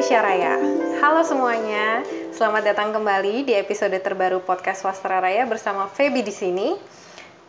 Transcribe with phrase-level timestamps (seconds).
[0.00, 0.56] Indonesia Raya.
[1.04, 2.00] Halo semuanya,
[2.32, 6.72] selamat datang kembali di episode terbaru podcast Wastra Raya bersama Feby di sini.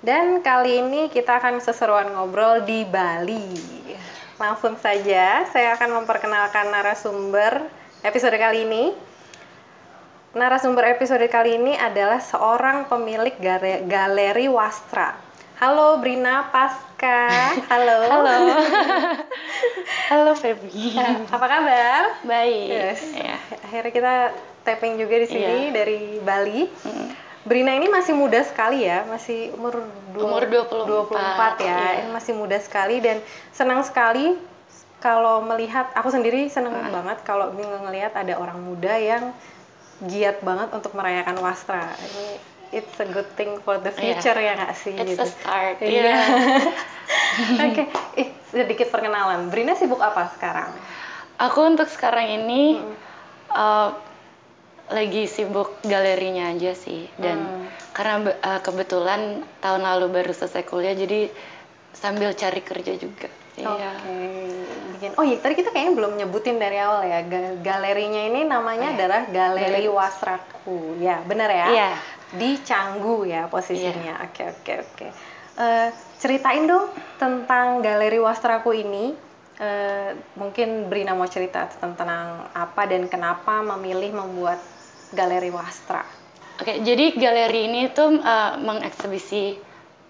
[0.04, 3.56] Dan kali ini kita akan seseruan ngobrol di Bali.
[4.36, 7.72] Langsung saja, saya akan memperkenalkan narasumber
[8.04, 8.92] episode kali ini.
[10.36, 13.40] Narasumber episode kali ini adalah seorang pemilik
[13.88, 15.16] galeri Wastra.
[15.62, 17.30] Halo Brina Pasca.
[17.70, 17.98] Halo.
[18.04, 18.34] Halo.
[20.10, 20.74] Halo Feby.
[20.92, 22.18] Eh, Apa kabar?
[22.26, 22.66] Baik.
[22.68, 23.00] Yes.
[23.14, 23.38] Ya.
[23.62, 24.14] Akhirnya kita
[24.64, 25.72] tapping juga di sini Iya.
[25.72, 26.66] dari Bali.
[26.66, 27.08] Mm.
[27.42, 31.74] Brina ini masih muda sekali ya, masih umur dua- Umur 24, 24 ya.
[31.74, 31.90] iya.
[32.00, 33.18] Ini masih muda sekali dan
[33.52, 34.38] senang sekali
[34.98, 36.90] kalau melihat aku sendiri senang Ah.
[36.92, 39.30] banget kalau ng- ngelihat ada orang muda yang
[40.02, 41.86] giat banget untuk merayakan Wastra.
[41.94, 42.26] Ini
[42.72, 44.18] it's a good thing for the Iya.
[44.18, 45.22] future ya nggak sih It's gitu.
[45.22, 45.78] a start.
[45.80, 45.92] Iya.
[45.92, 46.16] Iya.
[47.66, 47.84] Oke,
[48.16, 49.48] ih sedikit perkenalan.
[49.48, 50.72] Brina sibuk apa sekarang?
[51.38, 52.94] Aku untuk sekarang ini Mm.
[53.52, 53.90] uh,
[54.90, 57.64] lagi sibuk galerinya aja sih dan Hmm.
[57.92, 59.22] karena uh, kebetulan
[59.58, 61.32] tahun lalu baru selesai kuliah jadi
[61.92, 63.32] sambil cari kerja juga.
[63.54, 63.92] Oke, Iya.
[64.92, 65.12] bikin.
[65.14, 67.20] Oh iya, tadi kita kayaknya belum nyebutin dari awal ya.
[67.22, 68.98] Ga- Galerinya ini namanya Iya.
[68.98, 69.88] adalah Galeri.
[69.88, 70.96] Wasraku.
[70.98, 71.68] Ya, benar ya?
[71.70, 71.90] Iya.
[72.32, 74.24] Di Canggu ya posisinya.
[74.28, 75.08] Oke, oke, oke.
[75.60, 79.12] Eh, ceritain dong tentang Galeri Wastraku ini.
[79.62, 84.58] Eh, mungkin Brina mau cerita tentang apa dan kenapa memilih membuat
[85.12, 86.02] Galeri Wastra.
[86.62, 89.58] Oke, jadi galeri ini tuh uh, mengeksibisi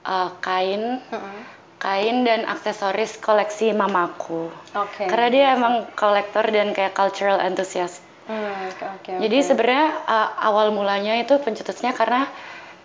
[0.03, 1.39] uh, kain, Mm-mm.
[1.79, 4.51] kain dan aksesoris koleksi mamaku.
[4.75, 5.07] Oke.
[5.07, 8.03] Karena dia emang kolektor dan kayak cultural enthusiast.
[8.31, 12.31] Hmm, oke, Jadi sebenarnya uh, awal mulanya itu pencetusnya karena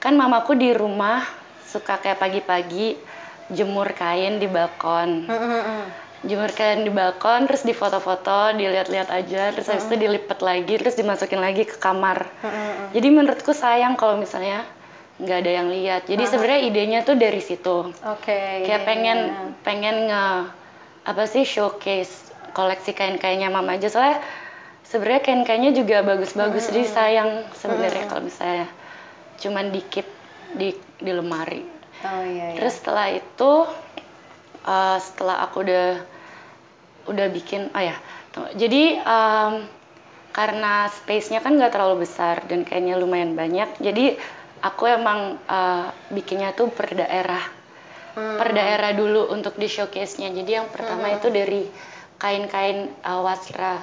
[0.03, 1.23] kan mamaku di rumah
[1.63, 2.99] suka kayak pagi-pagi
[3.55, 5.31] jemur kain di balkon.
[5.31, 5.85] Mm, mm, mm.
[6.27, 11.39] Jemur kain di balkon terus difoto-foto, dilihat-lihat aja, terus habis itu dilipat lagi, terus dimasukin
[11.39, 12.27] lagi ke kamar.
[12.91, 14.67] Jadi menurutku sayang kalau misalnya
[15.23, 16.03] nggak ada yang lihat.
[16.11, 17.95] Jadi sebenarnya idenya tuh dari situ.
[18.03, 18.67] Oke.
[18.67, 19.41] Kayak iya, pengen iya.
[19.63, 20.27] pengen nge
[21.07, 24.19] apa sih showcase koleksi kain-kainnya mama aja soalnya
[24.87, 28.71] sebenarnya kain-kainnya juga bagus-bagus jadi sayang sebenarnya kalau misalnya
[29.37, 30.07] cuman dikit
[30.57, 31.63] di di lemari.
[32.07, 32.59] Oh iya, iya.
[32.61, 33.53] Terus setelah itu
[34.65, 35.89] uh, setelah aku udah
[37.07, 37.95] udah bikin oh ya
[38.59, 39.65] jadi um,
[40.35, 44.21] karena space-nya kan nggak terlalu besar dan kayaknya lumayan banyak jadi
[44.61, 47.43] aku emang uh, bikinnya tuh per daerah.
[48.17, 48.41] Hmm.
[48.41, 50.33] per daerah dulu untuk di showcase-nya.
[50.33, 51.69] Jadi yang pertama itu dari
[52.17, 53.77] kain-kain uh, wasra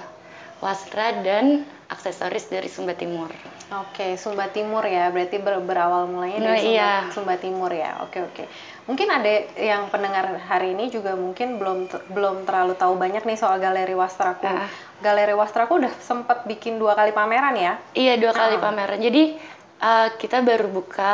[0.63, 3.27] wasra dan aksesoris dari Sumba Timur
[3.73, 5.09] Oke, Sumba Timur ya.
[5.09, 6.91] Berarti ber- berawal mulainya Nah, dari Sumba, iya.
[7.09, 7.97] Sumba Timur ya.
[7.99, 8.45] Oke, oke.
[8.85, 9.25] Mungkin ada
[9.55, 14.45] yang pendengar hari ini juga mungkin belum belum terlalu tahu banyak nih soal Galeri Wastraku.
[14.45, 14.69] Ah.
[14.99, 17.73] Galeri Wastraku udah sempat bikin dua kali pameran ya.
[17.91, 18.61] Iya dua kali Ah.
[18.61, 18.99] pameran.
[18.99, 19.41] Jadi
[19.79, 21.13] uh, kita baru buka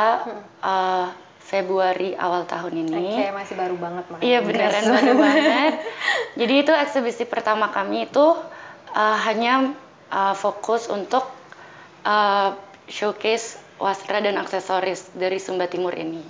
[0.60, 1.06] uh,
[1.40, 3.04] Februari awal tahun ini.
[3.16, 4.26] Oke, masih baru banget makanya.
[4.26, 5.74] Iya beneran baru banget.
[6.36, 8.36] Jadi itu eksibisi pertama kami itu
[8.94, 9.74] uh, hanya
[10.10, 11.26] uh, fokus untuk
[12.04, 12.54] uh,
[12.90, 16.20] showcase wastra dan aksesoris dari Sumba Timur ini.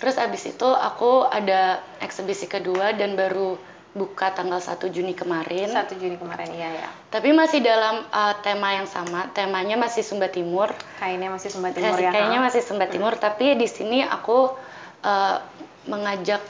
[0.00, 3.60] Terus abis itu aku ada eksibisi kedua dan baru
[3.90, 5.70] buka tanggal 1 Juni kemarin.
[5.70, 6.88] 1 Juni kemarin iya ya.
[7.10, 9.28] Tapi masih dalam uh, tema yang sama.
[9.34, 10.70] Temanya masih Sumba Timur.
[11.02, 12.10] Kainnya masih Sumba Timur Kasih ya.
[12.14, 14.54] kayaknya masih Sumba Timur, tapi di sini aku
[15.02, 15.36] uh,
[15.90, 16.42] mengajak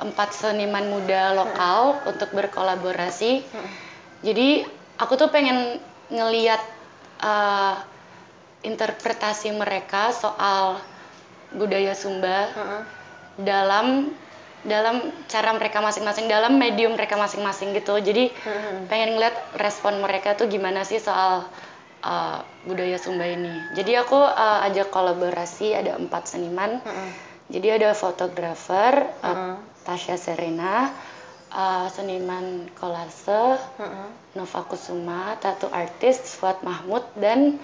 [0.00, 3.44] empat seniman muda lokal untuk berkolaborasi.
[4.20, 5.80] Jadi aku tuh pengen
[6.12, 6.60] ngeliat
[7.24, 7.80] uh,
[8.60, 10.76] interpretasi mereka soal
[11.56, 12.82] budaya Sumba Heeh.
[13.40, 14.12] dalam
[14.60, 17.96] dalam cara mereka masing-masing dalam medium mereka masing-masing gitu.
[17.96, 18.28] Jadi
[18.92, 21.48] pengen ngeliat respon mereka tuh gimana sih soal
[22.04, 23.72] uh, budaya Sumba ini.
[23.72, 26.76] Jadi aku uh, ajak kolaborasi ada empat seniman.
[27.50, 29.54] Jadi ada fotografer uh, Mm-mm.
[29.88, 30.92] Tasya Serena,
[31.50, 34.08] uh, seniman kolase Heeh.
[34.34, 37.58] Nova Kusuma, tattoo artist Fuad Mahmud dan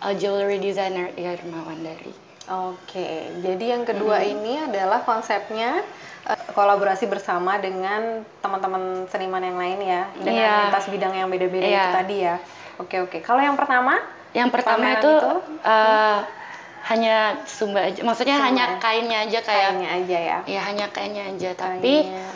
[0.00, 2.12] uh, jewelry designer Irma Wandari.
[2.50, 5.86] Oke, jadi yang kedua ini adalah konsepnya
[6.26, 10.54] eh, kolaborasi bersama dengan teman-teman seniman yang lain ya, dengan Iya.
[10.66, 11.78] lintas bidang yang beda-beda Iya.
[11.78, 12.36] itu tadi ya.
[12.82, 13.22] Oke oke.
[13.22, 14.02] Kalau yang pertama,
[14.34, 15.32] Yang pertama itu, itu?
[15.62, 16.18] uh,
[16.90, 18.76] hanya Sumba aja, maksudnya Sumba hanya ya?
[18.82, 20.38] kainnya aja kayak, kayaknya aja ya.
[20.50, 21.50] ya hanya kainnya aja.
[21.54, 22.28] Tapi Kainnya.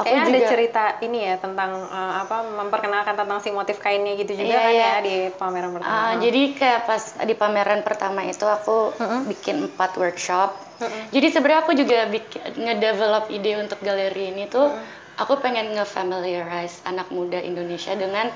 [0.00, 4.16] Aku Kayaknya ada juga cerita ini ya tentang eh, apa memperkenalkan tentang si motif kainnya
[4.16, 4.80] gitu juga Iya, kan iya.
[4.82, 5.92] ya di pameran pertama.
[5.92, 9.20] uh, jadi kayak pas di pameran pertama itu aku Mm-mm.
[9.28, 10.50] bikin empat workshop.
[10.80, 11.02] Mm-mm.
[11.10, 14.72] Jadi sebenarnya aku juga bikin ngedevelop ide untuk galeri ini tuh
[15.14, 18.32] aku pengen nge-familiarize anak muda Indonesia dengan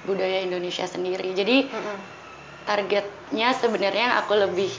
[0.00, 1.34] budaya Indonesia sendiri.
[1.34, 1.98] Jadi Mm-mm.
[2.64, 4.70] targetnya sebenarnya aku lebih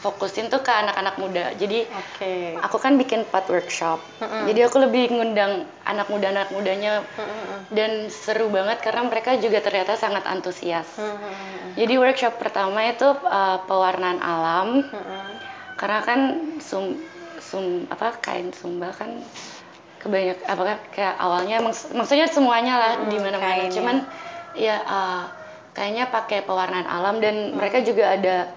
[0.00, 1.52] fokusin tuh ke anak-anak muda.
[1.54, 2.56] Jadi Oke.
[2.56, 4.00] aku kan bikin empat workshop.
[4.18, 4.48] Mm-mm.
[4.48, 7.68] Jadi aku lebih ngundang anak muda anak mudanya Mm-mm.
[7.68, 10.88] dan seru banget karena mereka juga ternyata sangat antusias.
[10.96, 11.76] Mm-mm.
[11.76, 15.24] Jadi workshop pertama itu uh, pewarnaan alam Mm-mm.
[15.76, 16.20] karena kan
[16.58, 16.96] sum,
[17.36, 19.20] sum apa kain sumba kan
[20.00, 23.96] kebanyak apa kayak awalnya maks- maksudnya semuanya lah Mm, di mana-mana cuman
[24.56, 25.28] ya uh,
[25.76, 28.48] kayaknya pakai pewarnaan alam dan mereka juga ada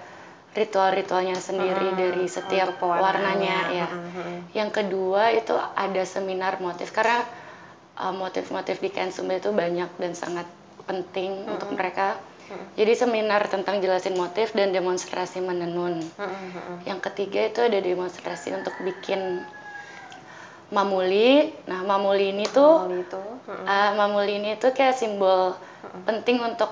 [0.54, 3.88] ritual-ritualnya sendiri Mm, dari setiap warnanya ya.
[3.90, 4.40] Mm, mm, mm.
[4.54, 7.26] Yang kedua itu ada seminar motif karena
[7.98, 10.46] uh, motif-motif di kain sumba itu banyak dan sangat
[10.86, 12.22] penting untuk mereka.
[12.78, 16.06] Jadi seminar tentang jelasin motif dan demonstrasi menenun.
[16.86, 19.42] Yang ketiga itu ada demonstrasi untuk bikin
[20.70, 21.50] mamuli.
[21.66, 23.24] Nah, mamuli ini tuh Mall itu.
[23.48, 25.58] Uh, mamuli ini tuh kayak simbol
[26.06, 26.70] penting untuk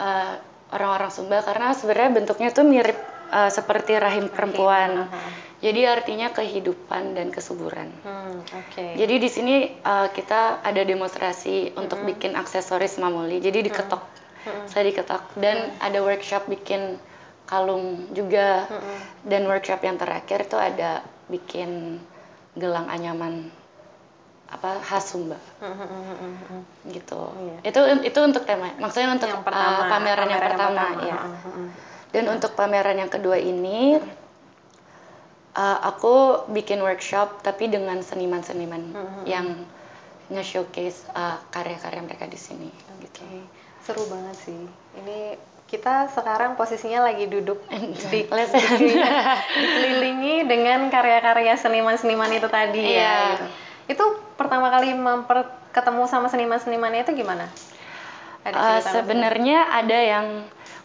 [0.00, 0.34] uh,
[0.74, 2.98] orang-orang Sumba karena sebenarnya bentuknya tuh mirip
[3.30, 5.06] uh, seperti rahim perempuan.
[5.06, 5.48] aha.
[5.60, 7.92] Jadi artinya kehidupan dan kesuburan.
[8.00, 8.96] Hmm, Oke.
[8.96, 13.44] Jadi di sini uh, kita ada demonstrasi untuk bikin aksesoris mamuli.
[13.44, 14.00] Jadi diketok,
[14.64, 16.96] saya diketok dan ada workshop bikin
[17.44, 18.64] kalung juga.
[19.20, 22.00] Dan workshop yang terakhir itu ada bikin
[22.56, 23.52] gelang anyaman
[24.50, 26.62] apa khas Sumba Mm, mm.
[26.90, 27.22] gitu.
[27.38, 27.56] Iya.
[27.70, 31.18] Itu itu untuk tema, maksudnya untuk yang uh, pertama pameran, yang pertama, ya.
[31.22, 31.68] Mm, mm, mm.
[32.10, 34.02] Dan untuk pameran yang kedua ini,
[35.54, 38.82] uh, aku bikin workshop tapi dengan seniman-seniman
[39.28, 39.66] yang
[40.30, 42.70] nge-showcase uh, karya-karya mereka di sini.
[43.02, 43.22] Gitu.
[43.22, 43.46] Oke,
[43.86, 44.66] seru banget sih.
[44.98, 45.38] Ini
[45.70, 47.62] kita sekarang posisinya lagi duduk
[48.10, 52.90] di, dikelilingi dengan karya-karya seniman-seniman itu tadi ya.
[52.90, 53.14] Iya.
[53.38, 53.69] gitu.
[53.90, 54.04] Itu
[54.38, 57.50] pertama kali memper ketemu sama seniman-senimannya itu gimana?
[58.46, 58.80] Ada Uh?
[58.80, 60.26] Sebenarnya ada yang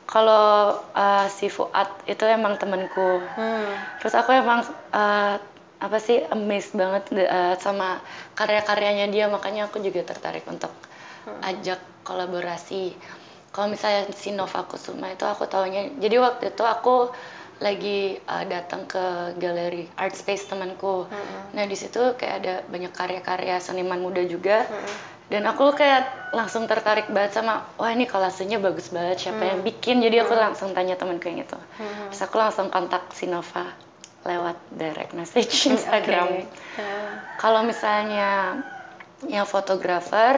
[0.10, 3.22] kalau uh, si Fuad itu emang temenku.
[3.38, 3.69] Hmm.
[4.02, 5.38] Terus aku emang uh,
[5.75, 8.02] apa sih amazed banget uh, sama
[8.34, 10.74] karya-karyanya dia makanya aku juga tertarik untuk
[11.42, 12.94] ajak kolaborasi.
[13.50, 17.10] Kalau misalnya si Nova Kusuma itu aku taunya jadi waktu itu aku
[17.63, 21.07] lagi uh, datang ke galeri art space temanku.
[21.56, 24.68] Nah di situ kayak ada banyak karya-karya seniman muda juga.
[25.25, 30.04] Dan aku kayak langsung tertarik banget sama wah ini kolasenya bagus banget siapa yang bikin.
[30.04, 31.57] Jadi aku langsung tanya temanku yang itu.
[32.13, 33.66] Terus aku langsung kontak si Nova
[34.25, 36.28] lewat direct message Instagram.
[36.30, 36.50] Oke.
[36.78, 37.13] Hmm.
[37.42, 38.62] Kalau misalnya
[39.25, 40.38] yang fotografer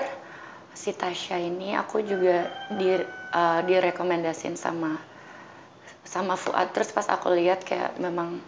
[0.77, 2.93] si Tasya ini aku juga di
[3.33, 4.95] uh, direkomendasin sama
[6.07, 6.71] sama Fuad.
[6.71, 8.39] Terus pas aku lihat kayak memang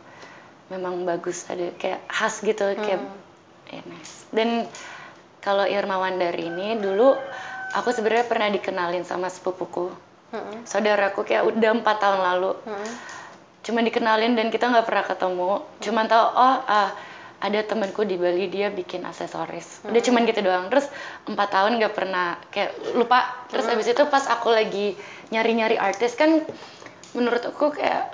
[0.71, 3.03] memang bagus ada kayak khas gitu kayak
[3.69, 4.25] ya nice.
[4.31, 4.65] Dan
[5.43, 7.15] kalau Irma Wandari ini dulu
[7.75, 9.91] aku sebenarnya pernah dikenalin sama sepupuku.
[10.29, 10.61] Mm-mm.
[10.63, 12.53] Saudaraku kayak udah empat tahun lalu.
[12.63, 12.93] Mm-mm.
[13.59, 15.51] cuma dikenalin dan kita nggak pernah ketemu.
[15.83, 16.89] Cuman tahu oh ah,
[17.39, 19.83] ada temanku di Bali dia bikin aksesoris.
[19.87, 20.67] Udah cuman gitu doang.
[20.71, 20.87] Terus
[21.27, 23.47] empat tahun nggak pernah kayak lupa.
[23.51, 24.95] Terus habis itu pas aku lagi
[25.29, 26.43] nyari-nyari artis kan
[27.11, 28.13] menurut aku kayak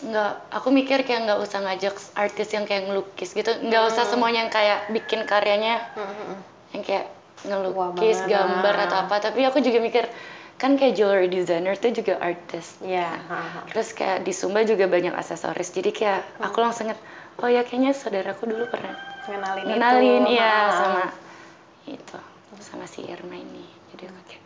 [0.00, 4.44] nggak aku mikir kayak nggak usah ngajak artis yang kayak ngelukis gitu nggak usah semuanya
[4.44, 6.36] yang kayak bikin karyanya Mm-mm.
[6.72, 8.30] yang kayak Wah, ngelukis banget.
[8.30, 10.04] gambar atau apa tapi aku juga mikir
[10.54, 13.10] kan kayak jewelry designer tuh juga artis Iya.
[13.10, 13.60] ha-ha.
[13.66, 15.68] Terus kayak di Sumba juga banyak aksesoris.
[15.68, 17.00] Jadi kayak aku langsung inget,
[17.36, 18.94] oh ya kayaknya saudaraku dulu pernah
[19.26, 20.38] Ngenalin, ngenalin itu.
[20.38, 20.70] ha-ha.
[20.72, 21.04] sama
[21.84, 22.18] itu
[22.62, 23.66] sama si Irma ini.
[23.90, 24.43] Jadi aku kayak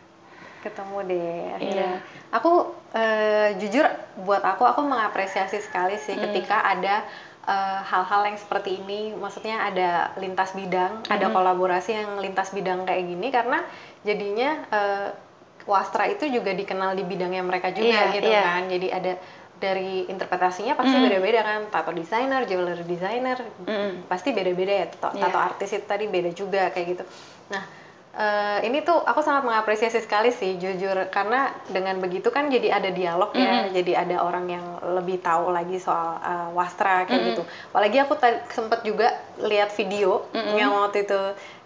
[0.59, 1.91] ketemu deh akhirnya.
[1.97, 2.35] Iya.
[2.35, 2.51] Aku
[2.91, 3.85] eh, jujur
[4.21, 6.23] buat aku aku mengapresiasi sekali sih Hmm.
[6.29, 7.03] ketika ada
[7.41, 11.09] eh, hal-hal yang seperti ini, maksudnya ada lintas bidang, Hmm.
[11.09, 13.63] ada kolaborasi yang lintas bidang kayak gini karena
[14.03, 15.09] jadinya eh,
[15.65, 18.41] Wastra itu juga dikenal di bidangnya mereka juga Iya, gitu iya.
[18.43, 18.63] kan.
[18.67, 19.13] Jadi ada
[19.59, 21.03] dari interpretasinya pasti Mm.
[21.03, 21.61] beda-beda kan.
[21.69, 23.37] Tato designer, jewelry designer,
[23.67, 24.07] Mm.
[24.07, 24.85] pasti beda-beda ya.
[24.87, 25.21] Tato, Iya.
[25.21, 27.03] tato artis itu tadi beda juga kayak gitu.
[27.51, 27.61] Nah,
[28.11, 32.89] eh, ini tuh aku sangat mengapresiasi sekali sih jujur karena dengan begitu kan jadi ada
[32.89, 33.75] dialog ya, Mm-mm.
[33.75, 34.65] jadi ada orang yang
[34.97, 37.29] lebih tahu lagi soal eh, wastra kayak Mm-mm.
[37.31, 37.43] gitu.
[37.69, 40.57] Apalagi aku tadi sempet juga lihat video Mm-mm.
[40.57, 41.19] yang waktu itu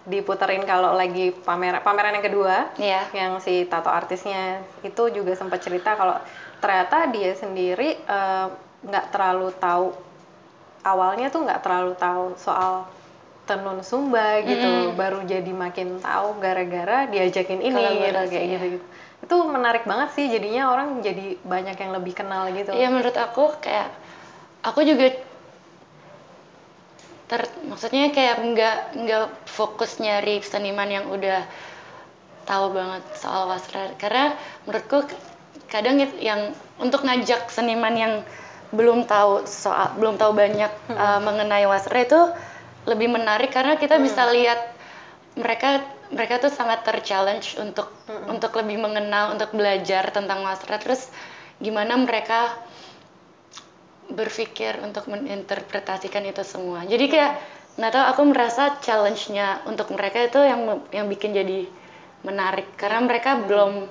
[0.03, 3.07] diputerin kalau lagi pameran pameran yang kedua Iya.
[3.15, 6.19] yang si tato artisnya itu juga sempat cerita kalau
[6.59, 8.47] ternyata dia sendiri eh,
[8.83, 9.95] nggak terlalu tahu
[10.83, 12.83] awalnya tuh nggak terlalu tahu soal
[13.43, 14.95] tenun Sumba gitu Mm.
[14.95, 18.51] baru jadi makin tahu gara-gara diajakin ini gitu, kayak ya.
[18.55, 18.85] gitu gitu
[19.23, 23.55] itu menarik banget sih jadinya orang jadi banyak yang lebih kenal gitu Iya menurut aku
[23.59, 23.87] kayak
[24.63, 25.15] aku juga
[27.31, 31.47] ter maksudnya kayak nggak nggak fokus nyari seniman yang udah
[32.43, 34.35] tahu banget soal wasra karena
[34.67, 35.07] menurutku
[35.71, 36.51] kadang it- yang
[36.83, 38.13] untuk ngajak seniman yang
[38.75, 42.19] belum tahu soal belum tahu banyak uh, mengenai wasra itu
[42.83, 44.59] lebih menarik karena kita bisa lihat
[45.33, 45.81] mereka
[46.13, 47.89] mereka tuh sangat terchallenge untuk
[48.29, 51.09] untuk lebih mengenal untuk belajar tentang wasra terus
[51.57, 52.53] gimana mereka
[54.13, 56.83] berpikir untuk menginterpretasikan itu semua.
[56.85, 57.33] Jadi kayak
[57.79, 60.61] nggak tahu aku merasa challenge-nya untuk mereka itu yang
[60.93, 61.65] yang bikin jadi
[62.21, 62.67] menarik.
[62.77, 63.89] Karena mereka belum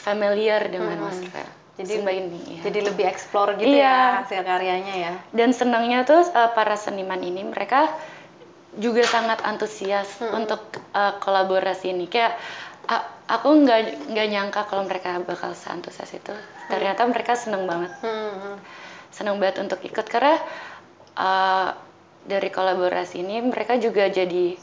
[0.00, 1.44] familiar dengan wasra
[1.78, 2.68] Jadi- Sumba ini ya.
[2.68, 3.88] Jadi lebih explore gitu Iya.
[3.88, 5.12] ya hasil karyanya ya.
[5.32, 7.88] dan senangnya tuh uh, para seniman ini mereka
[8.78, 10.62] juga sangat antusias untuk
[10.94, 12.06] uh, kolaborasi ini.
[12.06, 12.38] Kayak
[13.26, 16.34] aku nggak nggak nyangka kalau mereka bakal seantusias itu.
[16.70, 17.90] Ternyata mereka seneng banget.
[18.02, 18.58] Hmm.
[19.10, 20.06] seneng banget untuk ikut.
[20.06, 20.38] Karena
[21.18, 21.74] uh,
[22.22, 24.54] dari kolaborasi ini mereka juga jadi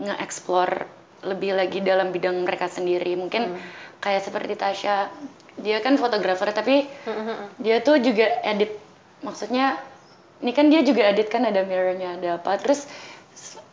[0.00, 0.88] nge-explore
[1.28, 3.16] lebih lagi dalam bidang mereka sendiri.
[3.20, 3.52] Mungkin
[4.00, 5.12] kayak seperti Tasya
[5.56, 6.84] dia kan fotografer tapi
[7.60, 8.72] dia tuh juga edit.
[9.24, 9.80] Maksudnya
[10.44, 12.60] ini kan dia juga edit kan ada mirrornya ada apa.
[12.60, 12.84] Terus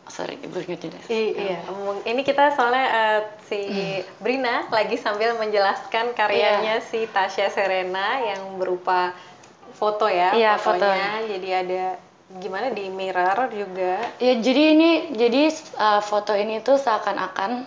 [0.04, 1.02] sorry ibu ingetin ya.
[1.08, 1.58] I- iya,
[2.04, 3.60] ini kita soalnya eh, si
[4.20, 9.16] Brina lagi sambil menjelaskan karyanya si Tasya Serena yang berupa
[9.74, 11.24] foto ya, Iya, fotonya.
[11.26, 11.84] Jadi ada
[12.38, 13.98] gimana di mirror juga.
[14.20, 17.64] Ya jadi ini jadi uh, foto ini tuh seakan-akan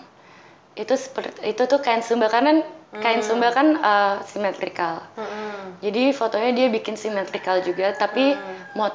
[0.78, 2.62] itu seperti itu tuh kain sumba karena
[3.02, 5.02] kain sumba kan uh, simetrikal.
[5.18, 5.82] Mm-mm.
[5.82, 8.38] Jadi fotonya dia bikin simetrikal juga tapi
[8.72, 8.94] mot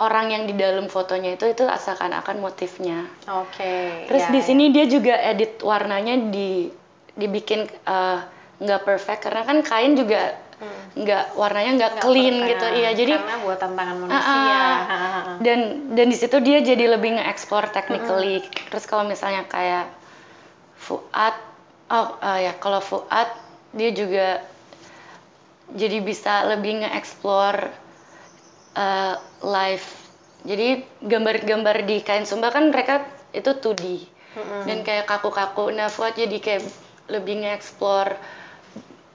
[0.00, 3.04] orang yang di dalam fotonya itu itu seakan-akan motifnya.
[3.28, 4.08] Oke.
[4.08, 4.46] Terus ya, di ya.
[4.46, 6.72] sini dia juga edit warnanya di
[7.12, 8.24] dibikin uh,
[8.62, 10.38] nggak perfect karena kan kain juga
[10.92, 12.66] nggak warnanya nggak clean perfect, gitu.
[12.78, 14.22] Iya jadi karena buatan tangan manusia.
[14.22, 15.32] Ah, Ha, ha, ha.
[15.42, 19.90] dan dan di situ dia jadi lebih nge-explore technically terus kalau misalnya kayak
[20.78, 21.34] Fuad
[21.90, 23.28] oh eh, ya kalau Fuad
[23.74, 24.42] dia juga
[25.72, 27.81] jadi bisa lebih nge-explore
[28.74, 29.86] eh, live.
[30.42, 30.68] Jadi
[31.00, 33.84] gambar-gambar di kain sumba kan mereka itu 2D
[34.66, 35.70] dan kayak kaku-kaku.
[35.70, 36.62] Nah Fuad jadi kayak
[37.06, 38.16] lebih nge-explore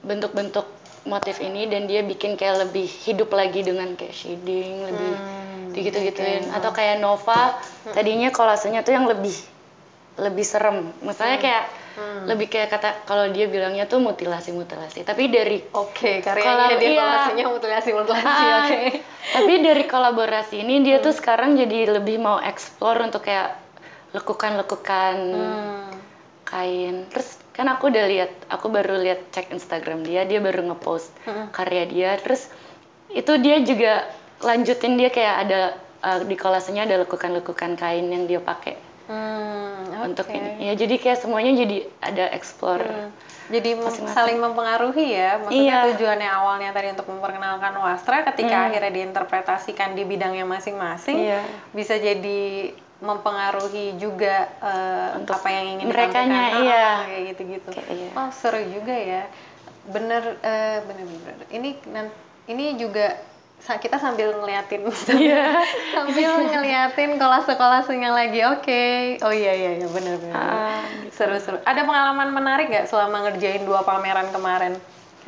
[0.00, 0.64] bentuk-bentuk
[1.04, 6.48] motif ini dan dia bikin kayak lebih hidup lagi dengan kayak shading lebih Hmm, digitu-gituin.
[6.48, 7.56] atau kayak Nova
[7.92, 9.34] tadinya kolasenya tuh yang lebih
[10.16, 10.90] lebih serem.
[11.00, 11.64] Misalnya kayak
[12.24, 16.90] lebih kayak kata kalau dia bilangnya tuh mutilasi mutilasi tapi dari Oke, karyanya Kalau- dia
[16.90, 17.46] iya.
[17.46, 18.24] mutilasi mutilasi.
[18.24, 19.00] Ah, Oke.
[19.32, 23.56] tapi dari kolaborasi ini dia tuh sekarang jadi lebih mau explore untuk kayak
[24.12, 25.90] lekukan-lekukan Hmm.
[26.42, 31.12] kain terus kan aku udah lihat aku baru lihat cek Instagram dia dia baru ngepost
[31.50, 32.48] karya dia terus
[33.10, 34.08] itu dia juga
[34.40, 35.60] lanjutin dia kayak ada
[36.00, 39.67] uh, di kolasenya ada lekukan-lekukan kain yang dia pakai Hmm,
[40.04, 40.34] untuk oke.
[40.34, 43.10] ini ya jadi kayak semuanya jadi ada explore Hmm.
[43.48, 44.12] Jadi mem- Masing-masing.
[44.12, 45.40] saling mempengaruhi ya.
[45.40, 45.78] Maksudnya Iya.
[45.88, 51.40] tujuannya awalnya tadi untuk memperkenalkan wastra, ketika akhirnya diinterpretasikan di bidangnya masing-masing, Iya.
[51.72, 52.68] bisa jadi
[53.00, 56.60] mempengaruhi juga eh, Untuk apa yang ingin merekanya, ditampilkan.
[56.60, 56.84] iya.
[56.84, 57.68] Ah, kayak gitu-gitu.
[57.72, 58.10] Kayak iya.
[58.12, 59.22] Oh seru juga ya.
[59.88, 61.36] Bener, eh, bener, bener.
[61.48, 61.68] Ini
[62.46, 63.16] ini juga
[63.60, 65.60] kita sambil ngeliatin Iya.
[65.96, 68.82] sambil ngeliatin kolase-kolase yang lagi oke
[69.20, 73.84] oh iya iya iya bener bener Ah, seru-seru ada pengalaman menarik nggak selama ngerjain dua
[73.84, 74.72] pameran kemarin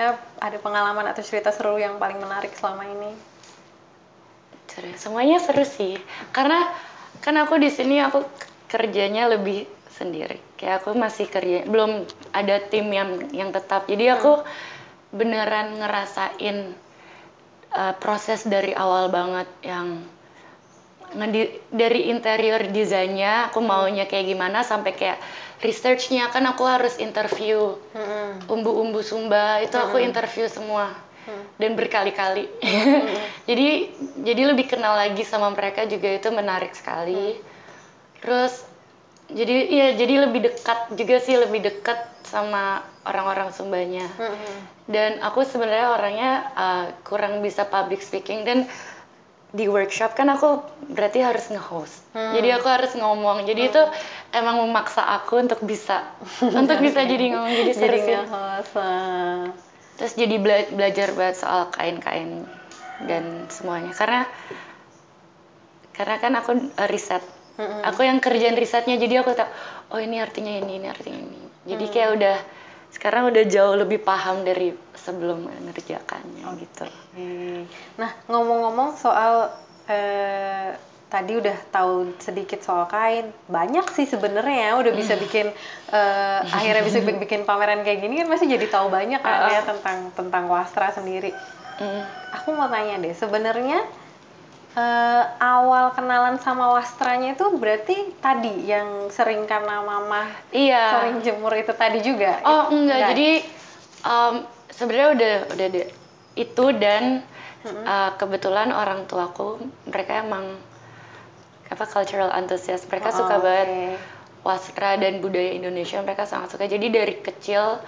[0.00, 3.12] ya ada pengalaman atau cerita seru yang paling menarik selama ini
[4.70, 4.86] Seru.
[4.94, 5.98] Semuanya seru sih.
[6.30, 6.62] Karena
[7.20, 8.22] kan aku di sini aku
[8.70, 10.38] kerjanya lebih sendiri.
[10.54, 13.90] Kayak aku masih kerja belum ada tim yang yang tetap.
[13.90, 14.40] Jadi aku
[15.10, 16.70] beneran ngerasain
[17.74, 20.02] uh, proses dari awal banget yang
[21.74, 25.18] dari interior desainnya aku maunya kayak gimana sampai kayak
[25.58, 27.74] researchnya kan aku harus interview
[28.46, 30.94] umbu-umbu sumba itu aku interview semua.
[31.60, 32.48] Dan berkali-kali.
[33.48, 33.92] Jadi
[34.24, 37.38] jadi lebih kenal lagi sama mereka juga itu menarik sekali.
[38.18, 38.66] Terus
[39.32, 44.06] jadi iya jadi lebih dekat juga sih lebih dekat sama orang-orang sumbanya
[44.86, 48.66] dan aku sebenarnya orangnya uh, kurang bisa public speaking dan
[49.50, 50.62] di workshop kan aku
[50.94, 52.06] berarti harus nge-host.
[52.14, 53.42] Jadi aku harus ngomong.
[53.50, 53.82] Jadi itu
[54.30, 56.06] emang memaksa aku untuk bisa
[56.60, 57.50] untuk bisa jadi ngomong.
[57.58, 58.72] Jadi seru jadi nge-host.
[59.98, 62.46] Terus jadi bela- belajar banget soal kain-kain
[63.02, 63.90] dan semuanya.
[63.90, 64.22] Karena
[65.98, 66.88] karena kan aku uh,
[67.60, 67.84] riset.
[67.92, 69.50] Aku yang kerjaan risetnya jadi aku tahu
[69.92, 71.40] oh ini artinya ini, ini artinya ini.
[71.68, 72.36] Jadi kayak udah
[72.90, 76.84] sekarang udah jauh lebih paham dari sebelum mengerjakannya gitu.
[76.88, 77.64] Oke.
[78.00, 79.52] Nah, ngomong-ngomong soal
[79.86, 80.74] eh,
[81.10, 85.50] tadi udah tahu sedikit soal kain banyak sih sebenarnya ya, udah bisa bikin
[85.90, 89.60] eh, akhirnya bisa bi- bikin pameran kayak gini kan pasti jadi tahu banyak kan ya
[89.66, 91.34] tentang tentang wastra sendiri
[91.80, 92.04] Mm.
[92.36, 93.80] aku mau tanya deh sebenarnya
[94.70, 100.84] eh, awal kenalan sama wastranya itu berarti tadi yang sering karena mama Iya.
[100.94, 103.08] sering jemur itu tadi juga Oh enggak, Enggak.
[103.10, 103.30] jadi
[104.02, 104.34] um,
[104.70, 105.82] sebenarnya udah udah ada
[106.38, 107.02] itu dan
[107.66, 110.56] uh, kebetulan orang tuaku mereka emang
[111.66, 113.44] apa cultural enthusiast, mereka Oh, suka oke.
[113.46, 113.68] banget
[114.40, 116.64] wasra dan budaya Indonesia, mereka sangat suka.
[116.64, 117.78] Jadi dari kecil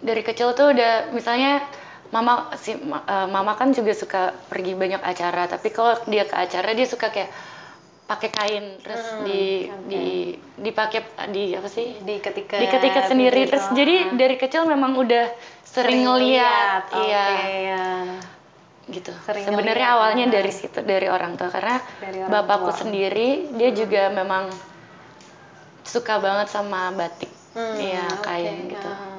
[0.00, 1.62] dari kecil tuh udah misalnya
[2.12, 2.92] mama si uh,
[3.26, 7.32] mama kan juga suka pergi banyak acara, tapi kalau dia ke acara dia suka kayak
[8.02, 9.42] pakai kain terus Hmm, di
[9.86, 10.04] di
[10.60, 13.48] dipakai di apa sih diketiket diketiket sendiri gitu.
[13.48, 14.12] terus jadi Ah.
[14.12, 15.32] dari kecil memang udah
[15.64, 17.24] sering, ngeliat oke, iya
[17.64, 17.86] ya.
[18.84, 20.32] gitu Sering sebenarnya ngeliat, awalnya ya.
[20.34, 22.80] dari situ dari orang tua karena Dari orang bapakku tua.
[22.82, 24.52] sendiri dia juga memang
[25.82, 29.11] suka banget sama batik Hmm, iya kain gitu Ah.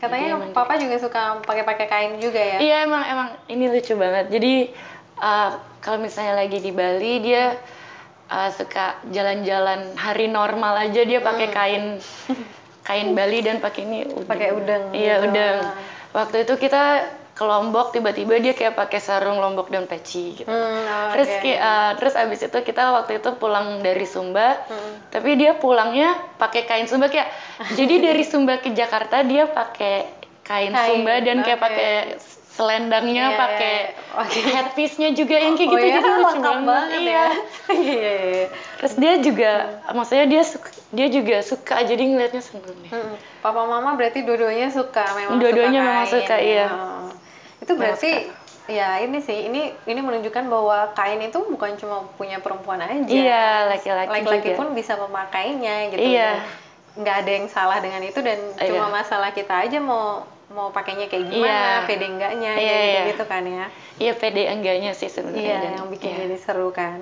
[0.00, 2.56] Katanya papa juga suka pakai-pakai kain juga ya?
[2.56, 4.32] Iya emang emang ini lucu banget.
[4.32, 4.72] Jadi
[5.20, 7.60] uh, kalau misalnya lagi di Bali dia
[8.32, 11.84] uh, suka jalan-jalan hari normal aja dia pakai kain
[12.88, 14.24] kain Bali dan pakai ini udeng.
[14.24, 15.26] Pakai udeng Iya gitu.
[15.28, 15.56] udeng.
[15.60, 15.76] Ah.
[16.16, 17.06] Waktu itu kita
[17.40, 20.44] ke Lombok tiba-tiba dia kayak pakai sarung Lombok dan peci gitu.
[20.44, 25.08] Hmm, oh, Terus uh, terus abis itu kita waktu itu pulang dari Sumba, Hmm.
[25.08, 27.32] tapi dia pulangnya pakai kain Sumba kayak
[27.72, 30.04] jadi dari Sumba ke Jakarta dia pakai
[30.44, 31.64] kain, Kain, Sumba dan kayak oke.
[31.64, 31.90] pakai
[32.50, 34.20] selendangnya, Iya, pakai iya.
[34.20, 34.38] Oke.
[34.44, 36.66] headpiece-nya juga yang kayak oh gitu iya, gitu lucu banget.
[36.66, 37.08] banget iya.
[37.08, 37.26] ya.
[37.72, 38.46] Iya, iya.
[38.76, 39.50] Terus dia juga
[39.88, 42.92] maksudnya dia suka, dia juga suka jadi ngelihatnya seneng deh.
[42.92, 43.16] Mm-mm.
[43.40, 46.44] Papa mama berarti dua-duanya suka memang Dua-duanya memang suka, ya.
[46.44, 46.66] iya.
[46.68, 47.08] Oh.
[47.60, 48.28] Itu berarti
[48.70, 53.04] ya ini sih ini ini menunjukkan bahwa kain itu bukan cuma punya perempuan aja.
[53.04, 54.58] Iya, laki-laki Laki-laki juga.
[54.58, 56.00] pun bisa memakainya gitu.
[56.00, 56.30] Iya.
[56.96, 58.94] Nggak ada yang salah dengan itu dan cuma Iya.
[58.94, 61.86] masalah kita aja mau mau pakainya kayak gimana, Iya.
[61.86, 62.90] pede enggaknya, Iya, kayak iya.
[62.90, 63.64] gitu-gitu kan ya.
[64.02, 65.46] Iya pede enggaknya sih sebenarnya.
[65.46, 66.18] Iya, dan- yang bikin iya.
[66.26, 66.98] jadi seru kan.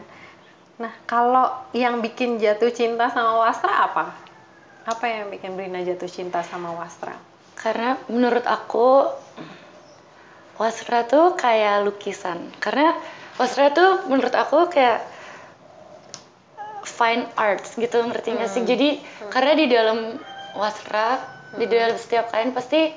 [0.78, 4.12] Nah, kalau yang bikin jatuh cinta sama Wastra apa?
[4.84, 7.16] Apa yang bikin Brina jatuh cinta sama Wastra?
[7.56, 9.08] Karena menurut aku
[10.58, 12.50] wasra tuh kayak lukisan.
[12.58, 12.92] Karena
[13.38, 15.06] wasra tuh menurut aku kayak
[16.82, 18.66] fine arts gitu ngerti nggak sih?
[18.66, 18.98] Jadi
[19.30, 19.98] karena di dalam
[20.58, 21.22] wasra,
[21.54, 22.90] di dalam setiap kain pasti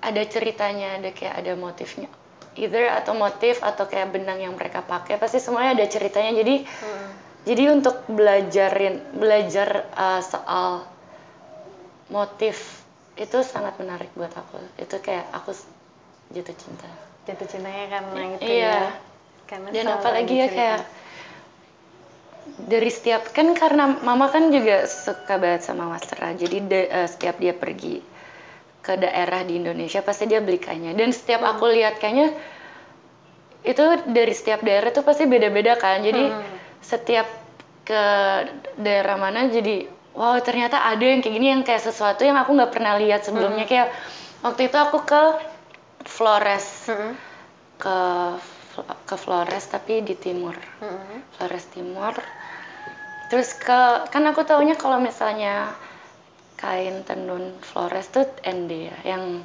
[0.00, 2.08] ada ceritanya, ada kayak ada motifnya.
[2.56, 6.32] Either atau motif atau kayak benang yang mereka pakai pasti semuanya ada ceritanya.
[6.40, 6.64] Jadi
[7.44, 10.88] jadi untuk belajarin belajar uh, soal
[12.08, 12.80] motif
[13.20, 14.56] itu sangat menarik buat aku.
[14.80, 15.52] Itu kayak aku
[16.34, 16.88] jatuh cinta.
[17.26, 18.70] Jatuh cintanya karena itu Iya.
[18.70, 18.78] ya.
[19.46, 20.80] Karena Dan apalagi ya kayak
[22.66, 26.34] dari setiap kan karena mama kan juga suka banget sama wastra.
[26.34, 28.02] Jadi de- eh, setiap dia pergi
[28.82, 30.58] ke daerah di Indonesia pasti dia beli.
[30.94, 31.50] Dan setiap Hmm.
[31.58, 32.30] aku lihat kayaknya
[33.66, 36.02] itu dari setiap daerah tuh pasti beda-beda kan.
[36.02, 36.54] Jadi Hmm.
[36.82, 37.26] setiap
[37.86, 38.02] ke
[38.78, 42.74] daerah mana jadi wow ternyata ada yang kayak gini yang kayak sesuatu yang aku nggak
[42.74, 43.70] pernah lihat sebelumnya Hmm.
[43.70, 43.88] kayak
[44.42, 45.22] waktu itu aku ke
[46.06, 47.12] Flores Mm-mm.
[47.76, 47.98] ke
[49.08, 51.20] ke Flores tapi di timur Mm-mm.
[51.36, 52.14] Flores Timur
[53.26, 55.74] terus ke kan aku taunya kalau misalnya
[56.56, 59.42] kain tenun Flores tuh ND ya yang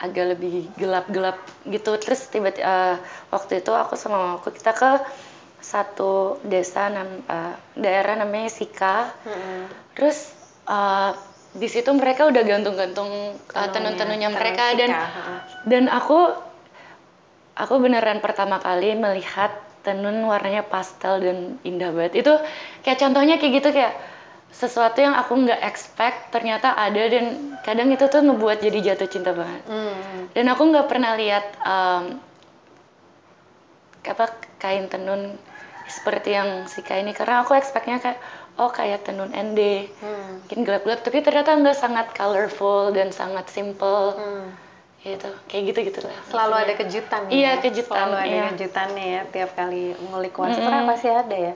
[0.00, 2.98] agak lebih gelap-gelap gitu terus tiba-tiba
[3.32, 4.90] waktu itu aku sama aku kita ke
[5.64, 9.64] satu desa nam, eh, daerah namanya Sika Mm-mm.
[9.96, 10.30] terus
[10.68, 11.12] eh,
[11.54, 14.90] di situ mereka udah gantung-gantung Tenunnya, tenun-tenunnya tenun mereka Sika, dan
[15.70, 16.18] dan aku
[17.54, 19.54] aku beneran pertama kali melihat
[19.86, 22.26] tenun warnanya pastel dan indah banget.
[22.26, 22.32] Itu
[22.82, 23.94] kayak contohnya kayak gitu kayak
[24.54, 29.34] sesuatu yang aku nggak expect ternyata ada dan kadang itu tuh ngebuat jadi jatuh cinta
[29.34, 29.62] banget.
[29.66, 30.30] Mm.
[30.30, 32.22] dan aku nggak pernah lihat em,
[34.06, 34.30] apa
[34.62, 35.34] kain tenun
[35.90, 38.18] seperti yang Sika ini karena aku expectnya kayak
[38.56, 40.30] oh kayak tenun ND Mm.
[40.40, 44.46] mungkin gelap-gelap tapi ternyata nggak sangat colorful dan sangat simple Mm.
[45.02, 47.30] gitu kayak gitu gitu lah Selalu ada kejutan ya.
[47.30, 48.44] Iya, kejutan, Selalu ada iya.
[48.48, 50.88] kejutannya ya tiap kali ngulik wastra Mm-mm.
[50.88, 51.52] pasti ada ya.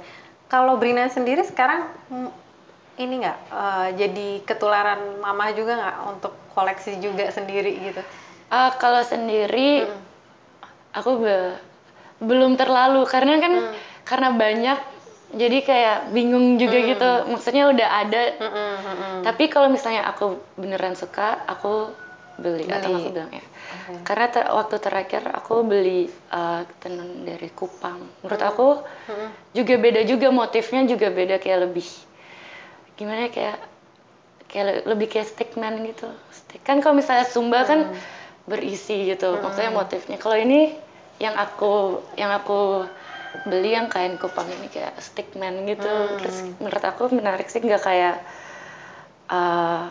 [0.46, 2.30] Kalau Brina sendiri sekarang mm,
[2.98, 8.02] ini nggak eh, jadi ketularan mama juga nggak untuk koleksi juga sendiri gitu?
[8.48, 10.00] Ah, kalau sendiri Mm.
[10.90, 11.56] aku be-
[12.20, 13.74] belum terlalu karena kan Hmm.
[14.02, 14.78] karena banyak
[15.28, 16.88] jadi kayak bingung juga Hmm.
[16.88, 19.14] gitu maksudnya udah ada Mm-mm, mm-mm.
[19.22, 21.92] tapi kalau misalnya aku beneran suka aku
[22.38, 23.02] beli, atau Beli.
[23.02, 23.42] aku bilang ya.
[23.42, 23.92] Oke.
[24.06, 27.98] Karena ter- waktu terakhir aku beli uh, tenun dari Kupang.
[28.22, 28.50] Menurut Hmm.
[28.54, 28.68] aku
[29.10, 29.28] Mm-mm.
[29.52, 31.88] juga beda juga motifnya juga beda kayak lebih
[32.94, 33.56] gimana ya, kayak
[34.48, 36.06] kayak le- lebih kayak stickman gitu.
[36.30, 37.98] Stick kan kalau misalnya Sumba kan Hmm.
[38.46, 40.16] berisi gitu, maksudnya motifnya.
[40.16, 40.72] Kalau ini
[41.18, 42.86] yang aku yang aku
[43.44, 45.84] beli yang kain Kupang ini kayak stickman gitu.
[45.84, 46.18] Hmm.
[46.20, 48.16] Terus menurut aku menarik sih nggak kayak
[49.28, 49.88] uh,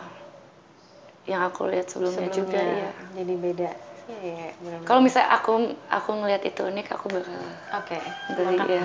[1.28, 2.92] yang aku lihat sebelumnya, juga Sebelumnya, ya.
[3.20, 3.70] Jadi beda.
[4.08, 4.88] Iya, benar-benar.
[4.88, 5.52] Kalau misalnya aku
[5.92, 7.36] aku ngelihat itu unik, aku bakal
[7.76, 7.98] Oke.
[8.32, 8.68] Beli, makan.
[8.72, 8.82] ya.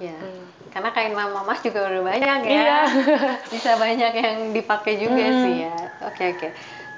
[0.00, 0.16] Ya.
[0.72, 2.50] Karena kain mama mas juga udah banyak ya.
[2.50, 2.78] Iya.
[3.54, 5.38] Bisa banyak yang dipakai juga Mm.
[5.44, 5.76] sih ya.
[6.08, 6.48] Oke oke.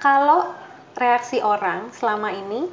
[0.01, 0.55] Kalau
[0.97, 2.71] reaksi orang selama ini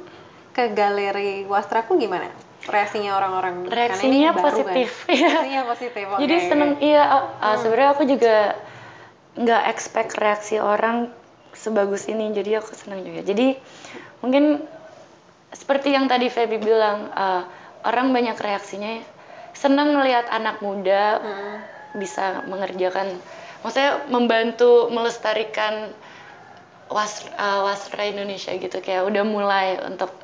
[0.54, 2.30] ke galeri wastraku gimana?
[2.68, 3.64] Reaksinya orang-orang?
[3.64, 5.12] Karena Reaksinya ini baru positif, Kan?
[5.16, 5.28] iya.
[5.32, 6.04] Reaksinya positif.
[6.04, 7.02] oke, Jadi seneng iya.
[7.08, 8.36] uh, uh, Sebenarnya aku juga
[9.40, 11.08] nggak expect reaksi orang
[11.56, 12.28] sebagus ini.
[12.36, 13.24] Jadi aku senang juga.
[13.24, 13.56] Jadi
[14.20, 14.60] mungkin
[15.56, 17.42] seperti yang tadi Feby bilang, uh,
[17.88, 19.00] orang banyak reaksinya
[19.56, 21.56] senang melihat anak muda Mm.
[21.98, 23.18] bisa mengerjakan,
[23.66, 25.90] maksudnya membantu melestarikan
[26.86, 30.14] was, uh, wasra Indonesia gitu kayak udah mulai untuk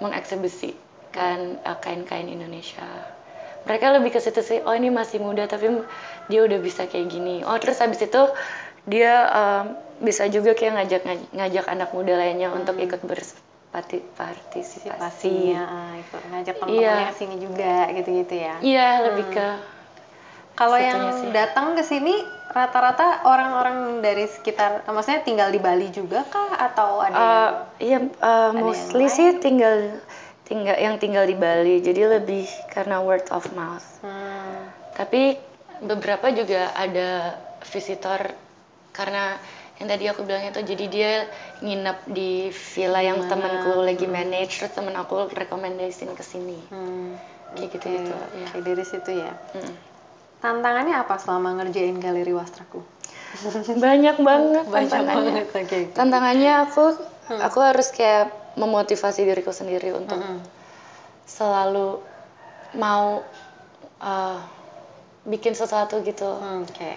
[0.00, 0.85] mengeksibisikan
[1.16, 2.84] uh, kain-kain Indonesia.
[3.66, 5.66] Mereka lebih ke situ sih, oh ini masih muda tapi
[6.30, 7.42] dia udah bisa kayak gini.
[7.42, 8.22] Oh terus habis itu
[8.86, 9.64] dia um,
[9.98, 11.02] bisa juga kayak ngajak
[11.34, 14.86] ngajak anak muda lainnya untuk ikut berpartisipasi.
[14.94, 16.62] Pastinya ah, ikut ngajak Iya.
[16.62, 18.54] teman-temannya ke sini juga gitu-gitu ya.
[18.62, 19.48] Iya lebih ke
[20.56, 21.28] Kalau yang sih.
[21.36, 22.16] datang ke sini
[22.48, 27.98] rata-rata orang-orang dari sekitar, maksudnya tinggal di Bali juga kah atau ada yang Uh, iya,
[28.00, 29.12] uh, yang mostly lain?
[29.12, 30.00] sih tinggal
[30.46, 31.78] tinggal yang tinggal di Bali.
[31.78, 33.84] Jadi lebih karena word of mouth.
[34.00, 35.36] Hmm, Tapi
[35.82, 38.32] beberapa juga ada visitor
[38.94, 39.36] karena
[39.76, 41.12] yang tadi aku bilang itu jadi dia
[41.60, 43.28] nginep di villa yang Gimana?
[43.28, 46.56] temanku lagi manage terus temen aku rekomendasiin ke sini.
[46.72, 47.12] hmm,
[47.52, 48.48] Kayak oke, gitu-gitu, ya.
[48.48, 49.32] oke, dari situ ya.
[49.52, 49.74] Mm.
[50.36, 52.80] Tantangannya apa selama ngerjain galeri wastraku?
[53.76, 55.44] Banyak banget Banyak tantangannya.
[55.44, 55.92] banget.
[55.92, 56.84] Tantangannya aku
[57.36, 60.40] aku harus kayak memotivasi diriku sendiri untuk Mm-mm.
[61.28, 62.00] selalu
[62.74, 63.20] mau
[64.00, 64.40] uh,
[65.28, 66.26] bikin sesuatu gitu.
[66.40, 66.96] Hmm, Oke.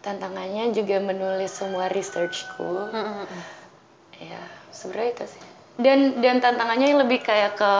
[0.00, 2.90] Tantangannya juga menulis semua researchku.
[2.94, 3.42] Hmm, hmm, hmm.
[4.22, 5.42] Ya, sebenarnya itu sih.
[5.76, 7.72] Dan dan tantangannya yang lebih kayak ke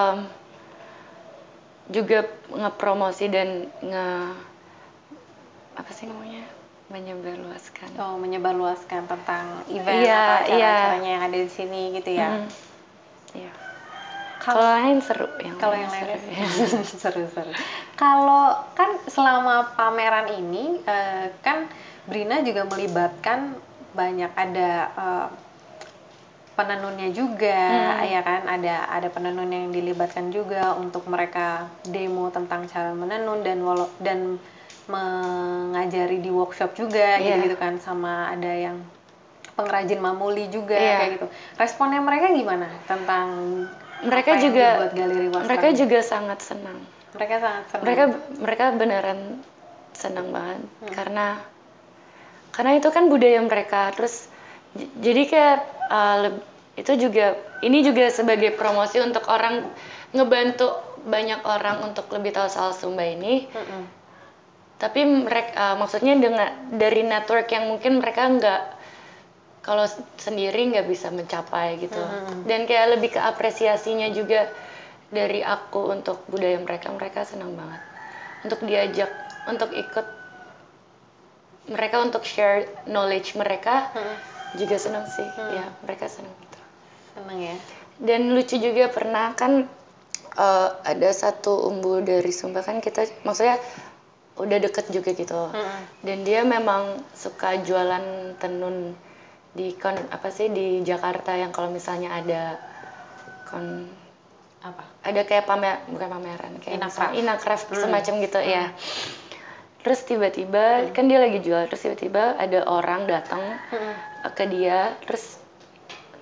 [1.87, 4.07] juga ngepromosi dan nge
[5.79, 6.43] apa sih namanya
[6.91, 7.89] menyebarluaskan.
[7.99, 10.71] Oh, menyebarluaskan tentang event Iya, atau iya.
[10.71, 12.31] acara-acaranya yang ada di sini gitu ya.
[12.43, 12.49] Mm.
[13.37, 13.53] Iya.
[14.37, 16.49] Kalau lain seru yang Kalau yang seru, lainnya ya.
[16.85, 17.53] seru-seru.
[17.97, 21.69] Kalau kan selama pameran ini eh, kan
[22.05, 23.57] Brina juga melibatkan
[23.93, 25.29] banyak ada eh,
[26.53, 27.61] penenunnya juga,
[28.01, 28.09] Hmm.
[28.09, 28.49] ya kan?
[28.49, 34.41] Ada ada penenun yang dilibatkan juga untuk mereka demo tentang cara menenun dan walau dan
[34.87, 37.37] mengajari di workshop juga Iya.
[37.37, 38.81] gitu-gitu kan sama ada yang
[39.57, 40.97] pengrajin mamuli juga Iya.
[40.97, 41.27] kayak gitu.
[41.57, 43.27] Responnya mereka gimana tentang
[43.99, 44.93] mereka juga
[45.43, 46.79] mereka juga sangat senang.
[47.17, 47.83] mereka sangat senang.
[47.83, 48.05] mereka
[48.37, 49.21] mereka beneran
[49.91, 50.93] senang banget Hmm.
[50.93, 51.27] karena
[52.53, 54.29] karena itu kan budaya mereka terus
[54.77, 56.29] jadi kayak uh,
[56.77, 57.33] itu juga
[57.65, 59.65] ini juga sebagai promosi untuk orang
[60.13, 60.69] ngebantu
[61.09, 63.83] banyak orang untuk lebih tahu soal Sumba ini Mm-mm.
[64.77, 68.61] tapi mereka maksudnya dengan dari network yang mungkin mereka nggak
[69.67, 69.83] kalau
[70.17, 72.47] sendiri nggak bisa mencapai gitu Hmm.
[72.47, 74.47] dan kayak lebih ke apresiasinya juga
[75.07, 77.83] dari aku untuk budaya mereka mereka senang banget
[78.43, 79.11] untuk diajak
[79.45, 80.07] untuk ikut
[81.67, 84.17] mereka untuk share knowledge mereka Mm-mm.
[84.57, 86.59] juga senang sih ya mereka senang gitu
[87.13, 87.57] Senang ya.
[87.99, 89.67] dan lucu juga pernah kan
[90.37, 93.59] eh, ada satu umbu dari Sumba kan kita maksudnya
[94.37, 95.81] udah deket juga gitu Mm-mm.
[96.03, 98.05] dan dia memang suka jualan
[98.39, 98.95] tenun
[99.57, 102.61] di kon apa sih di Jakarta yang kalau misalnya ada
[103.47, 103.89] kon
[104.59, 104.83] Apa?
[105.01, 106.91] ada kayak pamer bukan pameran kayak Inacraft.
[106.91, 107.81] misalnya Inacraft Hmm.
[107.81, 108.65] semacam gitu ya
[109.81, 113.39] terus tiba-tiba kan dia lagi jual terus tiba-tiba ada orang datang
[113.71, 113.95] Mm-mm.
[114.35, 115.39] ke dia terus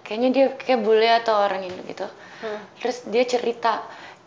[0.04, 2.04] kayaknya dia kayak bule atau orang Indo gitu
[2.44, 2.60] Mm.
[2.76, 3.80] terus dia cerita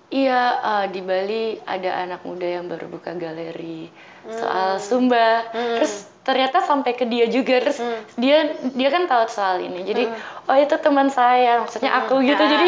[0.10, 3.86] iya eh, di Bali ada anak muda yang baru buka galeri
[4.28, 5.78] soal Sumba Hmm.
[5.78, 8.04] terus ternyata sampai ke dia juga terus Hmm.
[8.20, 8.38] dia
[8.70, 10.12] dia kan tahu soal ini jadi
[10.44, 12.50] oh itu teman saya maksudnya aku gitu Ah.
[12.50, 12.68] jadi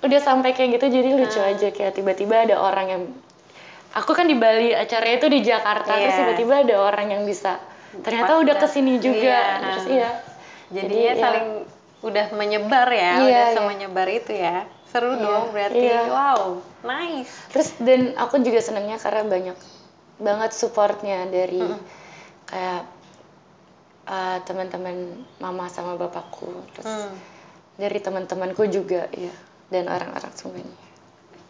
[0.00, 3.02] udah sampai kayak gitu jadi lucu aja kayak tiba-tiba ada orang yang
[3.90, 6.20] aku kan di Bali acaranya itu di Jakarta terus Iya.
[6.22, 7.58] tiba-tiba ada orang yang bisa
[7.98, 9.58] ternyata Pas udah ke sini juga iya.
[9.60, 10.10] terus iya
[10.70, 11.46] Jadinya Jadi, ya, saling
[12.00, 13.46] udah menyebar ya, Iya, udah iya.
[13.52, 14.56] semenyebar itu ya.
[14.86, 15.82] Seru Iya, dong berarti.
[15.82, 16.00] iya.
[16.06, 16.42] Wow,
[16.80, 17.34] nice.
[17.50, 19.58] Terus dan aku juga senangnya karena banyak
[20.16, 21.58] banget supportnya dari
[22.46, 22.86] kayak
[24.06, 27.14] uh, teman-teman mama sama bapakku, terus Hmm.
[27.76, 29.32] dari teman-temanku juga ya
[29.68, 30.76] dan orang-orang semuanya.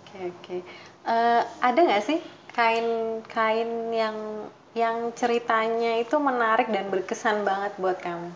[0.07, 0.57] Oke oke.
[1.01, 2.19] Eh, ada nggak sih
[2.53, 4.17] kain-kain yang
[4.71, 8.31] yang ceritanya itu menarik dan berkesan banget buat kamu?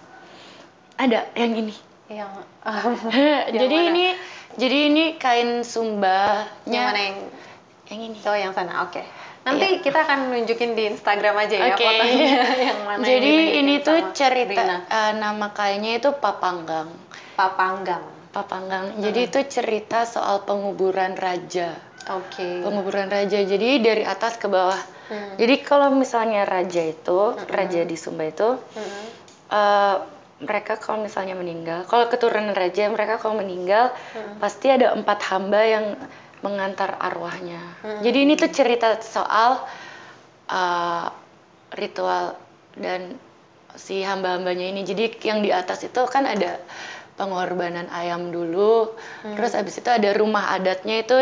[0.99, 1.75] Ada yang ini.
[2.11, 2.31] Yang
[3.63, 3.89] jadi mana?
[3.93, 4.07] ini
[4.55, 7.19] jadi ini kain sumbanya yang mana yang
[7.91, 8.19] yang ini.
[8.27, 8.87] oh yang sana?
[8.89, 9.03] Oke.
[9.45, 11.75] Nanti kita akan nunjukin di Instagram aja ya.
[11.77, 11.85] Oke.
[11.85, 12.41] fotonya
[12.73, 13.05] yang mana.
[13.05, 14.77] Jadi ini tuh cerita Rina.
[14.89, 16.89] uh, nama kainnya itu Papanggang.
[17.37, 18.03] Papanggang.
[18.33, 18.97] Papanggang.
[18.99, 21.77] Jadi itu cerita soal penguburan raja.
[22.11, 22.65] Oke.
[22.65, 23.45] Penguburan raja.
[23.45, 24.81] Jadi dari atas ke bawah.
[25.13, 25.37] Hmm.
[25.37, 29.05] Jadi kalau misalnya raja itu, raja di Sumba itu, Mm-mm.
[29.53, 29.97] eh,
[30.41, 33.93] mereka kalau misalnya meninggal, kalau keturunan raja mereka kalau meninggal
[34.41, 35.85] pasti ada empat hamba yang
[36.45, 37.61] mengantar arwahnya.
[38.05, 39.65] Jadi ini tuh cerita soal
[40.53, 41.09] eh,
[41.73, 42.37] ritual
[42.77, 43.17] dan
[43.75, 44.85] si hamba-hambanya ini.
[44.85, 46.61] Jadi yang di atas itu kan ada
[47.15, 48.91] pengorbanan ayam dulu,
[49.39, 51.15] terus abis itu ada rumah adatnya itu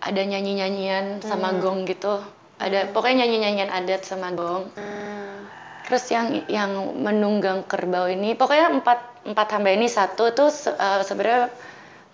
[0.00, 2.20] ada nyanyi-nyanyian sama gong gitu.
[2.58, 4.72] Ada pokoknya nyanyi-nyanyian adat sama gong.
[4.74, 5.46] Hmm.
[5.84, 11.52] Terus yang yang menunggang kerbau ini, pokoknya empat empat hamba ini satu tuh eh, sebenarnya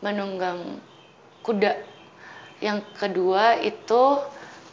[0.03, 0.83] menunggang
[1.47, 1.94] kuda.
[2.65, 4.25] Yang kedua itu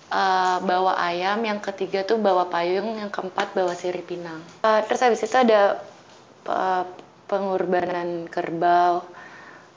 [0.07, 4.39] eh, bawa ayam, yang ketiga tuh bawa payung, yang keempat bawa sirip pinang.
[4.63, 5.83] Eh, terus habis itu ada
[6.47, 6.83] eh,
[7.27, 9.03] pengorbanan kerbau.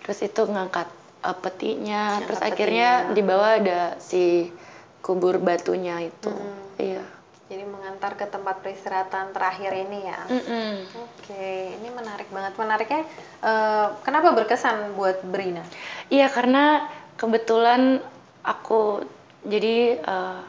[0.06, 0.86] Terus itu ngangkat
[1.26, 2.54] eh, petinya, Ngangkat terus petinya.
[2.54, 4.54] akhirnya di bawah ada si
[5.02, 6.30] kubur batunya itu.
[6.78, 7.02] Iya.
[7.44, 10.20] Jadi mengantar ke tempat peristirahatan terakhir ini ya.
[10.32, 10.72] Mm-mm.
[10.96, 12.56] Oke, ini menarik banget.
[12.56, 13.02] Menariknya,
[13.44, 15.60] eh, kenapa berkesan buat Brina?
[16.08, 18.00] Iya karena kebetulan
[18.42, 19.04] aku
[19.44, 20.40] jadi eh,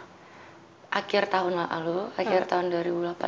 [0.92, 3.20] akhir tahun lalu, akhir tahun 2018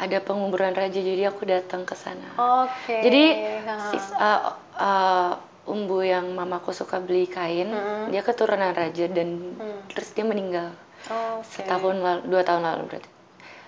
[0.00, 2.32] ada penguburan raja jadi aku datang ke sana.
[2.64, 3.04] Oke.
[3.04, 3.24] Jadi
[3.68, 3.74] ha.
[3.92, 4.40] sis- eh,
[4.80, 5.32] eh,
[5.68, 8.08] umbu yang mamaku suka beli kain, Mm-mm.
[8.08, 9.80] dia keturunan raja dan Hmm.
[9.92, 10.72] terus dia meninggal
[11.06, 11.44] Oke.
[11.46, 13.10] setahun lalu, dua tahun lalu berarti.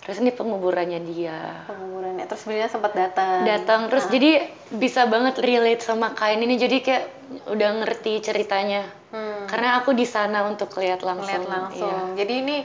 [0.03, 1.63] Terus ini penguburannya dia.
[1.65, 2.27] Penguburannya.
[2.27, 3.43] Terus Brina sempat datang.
[3.43, 7.05] datang terus jadi bisa banget relate sama kain ini jadi kayak
[7.49, 9.45] udah ngerti ceritanya Hmm.
[9.45, 12.17] karena aku di sana untuk lihat langsung Lihat langsung.
[12.17, 12.25] Iya.
[12.25, 12.57] Jadi ini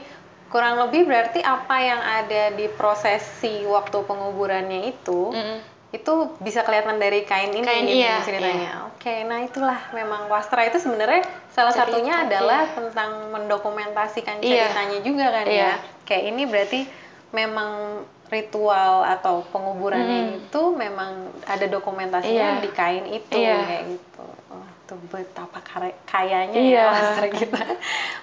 [0.48, 5.58] kurang lebih berarti apa yang ada di prosesi waktu penguburannya itu Mm-mm.
[5.90, 8.72] itu bisa kelihatan dari kain ini Kain, gitu iya, ceritanya.
[8.88, 12.74] Oke, nah itulah memang wastra itu sebenarnya salah Cerita, satunya adalah iya.
[12.74, 14.72] tentang mendokumentasikan Iya.
[14.72, 15.60] ceritanya juga kan Iya.
[15.60, 15.72] ya.
[16.04, 16.80] Kayak ini berarti
[17.30, 22.60] memang ritual atau penguburannya itu memang ada dokumentasinya Iya.
[22.60, 23.56] di kain itu Iya.
[23.62, 24.24] kayak gitu.
[24.48, 25.58] Wah, tuh betapa
[26.04, 26.76] kayanya Iya.
[26.78, 27.60] ya wastra kita.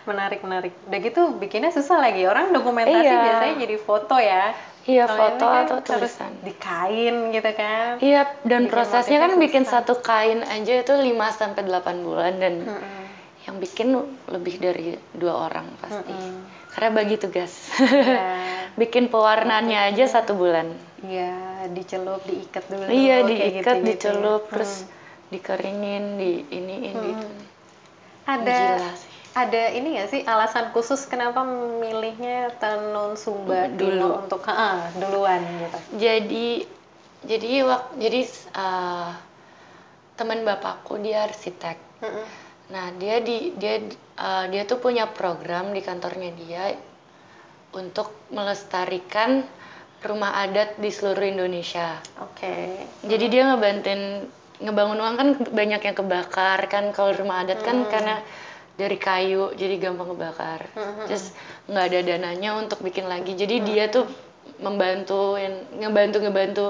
[0.06, 0.74] menarik menarik.
[0.86, 2.22] Udah gitu bikinnya susah lagi.
[2.24, 3.18] Orang dokumentasi Iya.
[3.20, 4.54] biasanya jadi foto ya.
[4.86, 6.30] Iya, ini foto kan atau tulisan.
[6.40, 7.98] di kain gitu kan.
[8.00, 9.82] iya dan Bikin prosesnya kan motifnya bikin susah.
[9.82, 13.04] satu kain aja itu 5 sampai 8 bulan dan Mm-mm.
[13.44, 16.38] yang bikin lebih dari dua orang pasti Mm-mm.
[16.76, 18.28] Karena bagi tugas Iya.
[18.82, 20.68] bikin pewarnaannya aja satu bulan
[21.00, 21.32] Iya,
[21.70, 22.84] dicelup, diikat dulu.
[22.88, 24.12] iya diikat gitu-gitu ya.
[24.12, 24.92] dicelup terus Hmm.
[25.28, 27.28] dikeringin di iniin gitu
[28.26, 29.12] Ada Gila sih.
[29.34, 33.80] ada ini nggak sih alasan khusus kenapa memilihnya tenun Sumba Dulu.
[33.92, 35.78] Timur untuk ah, duluan gitu.
[35.98, 36.48] jadi
[37.24, 38.22] jadi wak jadi
[38.54, 39.12] uh,
[40.16, 42.26] teman bapakku dia arsitek Mm-mm.
[42.66, 43.78] Nah dia di dia
[44.18, 46.74] uh, dia tuh punya program di kantornya dia
[47.76, 49.46] untuk melestarikan
[50.06, 51.98] rumah adat di seluruh Indonesia.
[52.22, 52.86] Oke.
[53.04, 54.26] jadi dia ngebantuin
[54.62, 58.24] ngebangun uang kan banyak yang kebakar kan kalau rumah adat kan karena
[58.76, 60.68] dari kayu jadi gampang kebakar.
[61.08, 61.32] Terus
[61.68, 63.36] nggak ada dananya untuk bikin lagi.
[63.36, 64.08] Jadi dia tuh
[64.60, 66.66] membantuin ngebantu ngebantu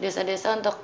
[0.00, 0.76] desa-desa untuk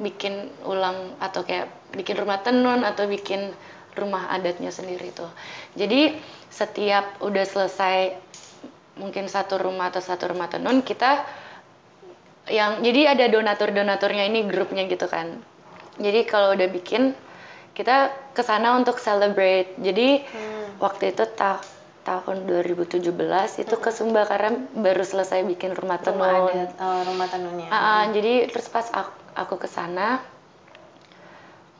[0.00, 3.52] bikin ulang atau kayak bikin rumah tenun atau bikin
[3.96, 5.30] rumah adatnya sendiri tuh
[5.74, 6.16] jadi
[6.48, 8.16] setiap udah selesai
[8.98, 11.22] mungkin satu rumah atau satu rumah tenun kita
[12.48, 15.38] yang jadi ada donatur-donaturnya ini grupnya gitu kan.
[16.00, 17.12] Jadi kalau udah bikin
[17.76, 19.76] kita ke sana untuk celebrate.
[19.78, 20.24] Jadi
[20.80, 21.62] waktu itu ta-
[22.08, 23.04] tahun 2017
[23.60, 26.24] itu ke Sumba karena baru selesai bikin rumah tenun.
[26.24, 27.68] Rumah adat, oh, rumah tenunnya.
[27.68, 30.24] Ah, ah, jadi terus pas aku, aku ke sana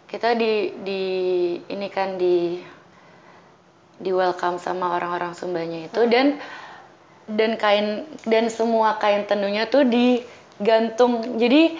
[0.08, 1.02] kita di di
[1.68, 2.56] ini kan di
[3.98, 6.00] di welcome sama orang-orang Sumbanya itu.
[6.08, 6.40] Dan
[7.28, 11.36] dan kain dan semua kain tenunnya tuh digantung.
[11.36, 11.76] Jadi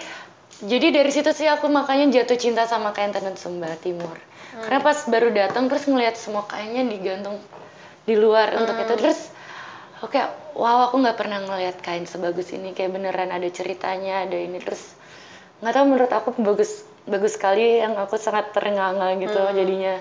[0.59, 4.13] jadi dari situ sih aku makanya jatuh cinta sama kain tenun Sumba Timur.
[4.59, 7.39] Karena pas baru datang terus ngeliat semua kainnya digantung
[8.03, 8.93] di luar untuk itu.
[8.99, 9.19] Terus
[10.03, 10.19] oke
[10.59, 12.77] wow aku nggak pernah ngeliat kain sebagus ini.
[12.77, 14.59] Kayak beneran ada ceritanya ada ini.
[14.61, 14.93] Terus
[15.63, 19.95] nggak tahu menurut aku bagus bagus sekali yang aku sangat terengah-engah gitu jadinya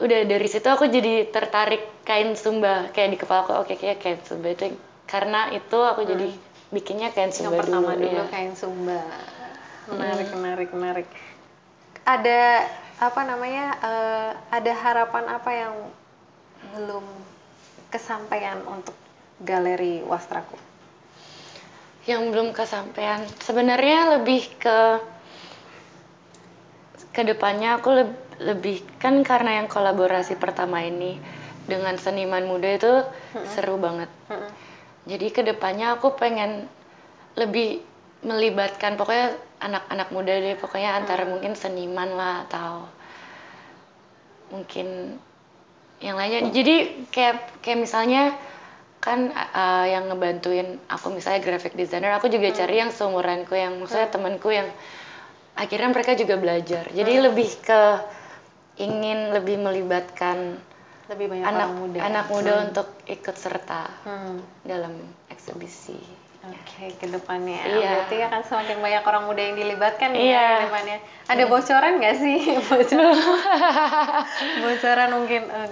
[0.00, 4.20] udah dari situ aku jadi tertarik kain sumba kayak di kepala aku oke kayak kain
[4.24, 4.72] sumba itu
[5.04, 6.32] karena itu aku jadi
[6.70, 8.24] bikinnya kain Yang sumba pertama dulu, dulu ya.
[8.30, 9.00] kain Sumba.
[9.90, 11.08] Menarik, menarik, menarik.
[12.06, 12.70] Ada
[13.02, 13.66] apa namanya?
[13.82, 15.74] eh, ada harapan apa yang
[16.78, 17.02] belum
[17.90, 18.94] kesampaian untuk
[19.42, 20.69] galeri Wastraku?
[22.08, 23.24] Yang belum kesampaian.
[23.40, 24.78] Sebenarnya lebih ke
[27.10, 31.18] ke depannya aku leb- lebih kan karena yang kolaborasi pertama ini
[31.66, 32.92] dengan seniman muda itu
[33.50, 34.08] seru banget.
[34.30, 34.50] Mm-mm.
[35.10, 36.70] jadi ke depannya aku pengen
[37.34, 37.82] lebih
[38.22, 42.86] melibatkan pokoknya anak-anak muda deh pokoknya antara mungkin seniman lah atau
[44.50, 45.18] mungkin
[46.00, 46.48] yang lainnya.
[46.48, 48.34] Jadi kayak kayak misalnya
[49.00, 54.12] kan uh, yang ngebantuin aku misalnya graphic designer aku juga cari yang seumuranku yang maksudnya
[54.12, 54.68] temanku yang
[55.56, 56.84] akhirnya mereka juga belajar.
[56.92, 57.82] Jadi lebih ke
[58.78, 60.56] ingin lebih melibatkan
[61.10, 61.98] Lebih banyak anak orang muda.
[62.00, 64.38] anak muda untuk ikut serta Hmm.
[64.62, 64.94] dalam
[65.28, 65.98] eksibisi
[66.40, 67.60] Oke, ke depannya.
[67.68, 68.08] Iya.
[68.08, 70.46] Berarti akan semakin banyak orang muda yang dilibatkan ya Iya.
[70.48, 70.96] ke depannya.
[71.28, 72.38] Ada bocoran nggak sih?
[72.72, 73.16] bocoran.
[74.58, 75.68] bocoran mungkin eh,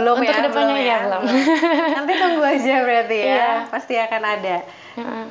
[0.00, 0.36] belum Untuk ya.
[0.40, 1.22] ke depannya belum ya, belum.
[2.00, 3.28] Nanti tunggu aja berarti ya.
[3.28, 3.50] Iya.
[3.68, 4.56] Pasti akan ada.
[4.96, 5.24] Heeh.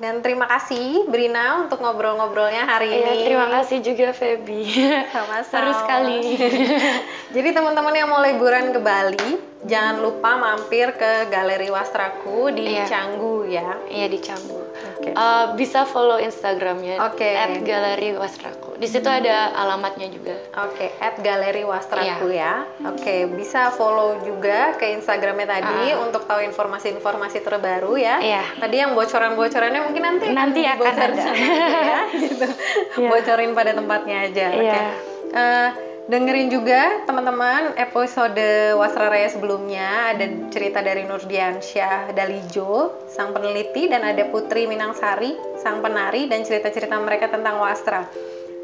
[0.00, 3.24] Dan terima kasih Brina untuk ngobrol-ngobrolnya hari Iya, ini.
[3.28, 4.64] terima kasih juga Feby.
[5.12, 5.44] Sama-sama.
[5.44, 6.40] Seru sekali.
[7.36, 9.28] Jadi teman-teman yang mau liburan ke Bali,
[9.60, 12.86] jangan lupa mampir ke Galeri Wastraku di Iya.
[12.86, 13.76] Canggu ya.
[13.86, 14.56] Iya di Canggu.
[14.96, 15.10] Oke.
[15.10, 17.28] Eh, bisa follow Instagramnya Oke.
[17.28, 18.76] at Galeri Wastraku.
[18.76, 20.32] Di situ ada alamatnya juga.
[20.64, 22.64] Oke, at Galeri Wastraku Iya.
[22.64, 22.88] ya.
[22.88, 26.00] Oke, bisa follow juga ke Instagramnya tadi Ah.
[26.00, 28.16] untuk tahu informasi-informasi terbaru ya.
[28.18, 28.44] Iya.
[28.56, 31.24] Tadi yang bocoran-bocorannya mungkin nanti Nanti akan ada.
[31.36, 32.46] ya, gitu.
[33.00, 33.08] Iya.
[33.08, 34.46] Bocorin pada tempatnya aja.
[34.50, 34.64] Oke.
[34.64, 34.82] Iya.
[35.30, 35.68] Eh,
[36.10, 44.02] dengerin juga teman-teman episode Wasra Raya sebelumnya ada cerita dari Nurdiansyah Dalijo, sang peneliti dan
[44.02, 48.10] ada Putri Minangsari, sang penari dan cerita-cerita mereka tentang Wastra.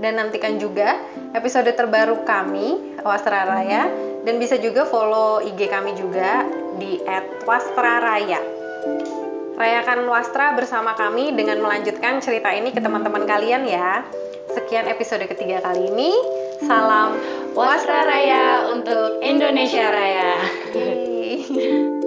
[0.03, 0.99] Dan nantikan juga
[1.39, 3.87] episode terbaru kami Wastra Raya
[4.27, 6.43] dan bisa juga follow IG kami juga
[6.83, 6.99] di
[7.47, 8.43] @wastraraya.
[9.55, 14.03] Rayakan Wastra bersama kami dengan melanjutkan cerita ini ke teman-teman kalian ya.
[14.51, 16.13] Sekian episode ketiga kali ini.
[16.61, 17.21] Salam
[17.53, 20.41] Wasra Raya untuk Indonesia Raya.
[20.73, 21.97] Yeay.